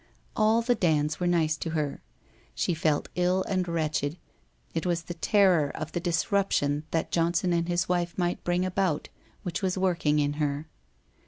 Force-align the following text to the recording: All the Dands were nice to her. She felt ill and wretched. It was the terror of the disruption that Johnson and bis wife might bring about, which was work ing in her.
All 0.35 0.63
the 0.63 0.73
Dands 0.73 1.19
were 1.19 1.27
nice 1.27 1.55
to 1.57 1.69
her. 1.77 2.01
She 2.55 2.73
felt 2.73 3.07
ill 3.13 3.43
and 3.43 3.67
wretched. 3.67 4.17
It 4.73 4.83
was 4.83 5.03
the 5.03 5.13
terror 5.13 5.69
of 5.69 5.91
the 5.91 5.99
disruption 5.99 6.85
that 6.89 7.11
Johnson 7.11 7.53
and 7.53 7.65
bis 7.67 7.87
wife 7.87 8.17
might 8.17 8.43
bring 8.43 8.65
about, 8.65 9.09
which 9.43 9.61
was 9.61 9.77
work 9.77 10.07
ing 10.07 10.17
in 10.17 10.33
her. 10.41 10.65